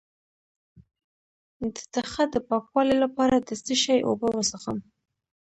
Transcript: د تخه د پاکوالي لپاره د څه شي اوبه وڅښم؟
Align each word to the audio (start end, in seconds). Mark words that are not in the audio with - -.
د 1.75 1.77
تخه 1.93 2.23
د 2.33 2.35
پاکوالي 2.47 2.95
لپاره 3.03 3.35
د 3.37 3.49
څه 3.65 3.73
شي 3.83 3.97
اوبه 4.07 4.27
وڅښم؟ 4.31 4.77